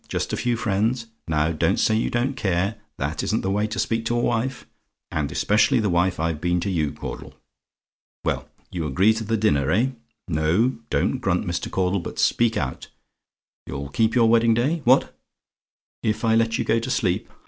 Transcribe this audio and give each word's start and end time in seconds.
Just 0.07 0.33
a 0.33 0.37
few 0.37 0.57
friends? 0.57 1.05
Now 1.27 1.51
don't 1.51 1.77
say 1.77 1.95
you 1.95 2.09
don't 2.09 2.33
care 2.35 2.77
that 2.97 3.21
isn't 3.21 3.41
the 3.41 3.51
way 3.51 3.67
to 3.67 3.77
speak 3.77 4.03
to 4.05 4.17
a 4.17 4.19
wife; 4.19 4.65
and 5.11 5.31
especially 5.31 5.79
the 5.79 5.91
wife 5.93 6.19
I've 6.19 6.41
been 6.41 6.59
to 6.61 6.71
you, 6.71 6.91
Caudle. 6.91 7.35
Well, 8.25 8.49
you 8.71 8.87
agree 8.87 9.13
to 9.13 9.23
the 9.23 9.37
dinner, 9.37 9.69
eh? 9.69 9.89
Now, 10.27 10.71
don't 10.89 11.19
grunt, 11.19 11.45
Mr. 11.45 11.69
Caudle, 11.69 11.99
but 11.99 12.17
speak 12.17 12.57
out. 12.57 12.87
You'll 13.67 13.89
keep 13.89 14.15
your 14.15 14.27
wedding 14.27 14.55
day? 14.55 14.81
What? 14.85 15.15
"IF 16.01 16.25
I 16.25 16.33
LET 16.33 16.57
YOU 16.57 16.65
GO 16.65 16.79
TO 16.79 16.89
SLEEP? 16.89 17.29